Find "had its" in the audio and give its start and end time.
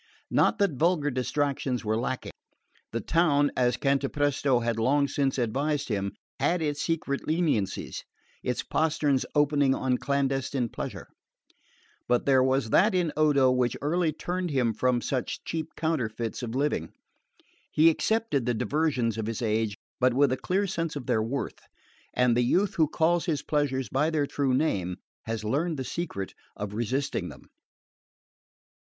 6.39-6.81